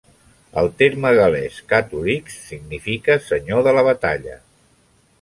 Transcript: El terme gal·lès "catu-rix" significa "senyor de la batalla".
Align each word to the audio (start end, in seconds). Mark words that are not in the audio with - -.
El 0.61 0.69
terme 0.79 1.11
gal·lès 1.19 1.59
"catu-rix" 1.75 2.39
significa 2.49 3.21
"senyor 3.31 3.65
de 3.71 3.79
la 3.81 3.89
batalla". 3.93 4.43